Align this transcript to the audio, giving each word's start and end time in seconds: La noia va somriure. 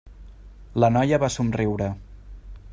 La 0.83 0.89
noia 0.95 1.21
va 1.25 1.31
somriure. 1.37 1.91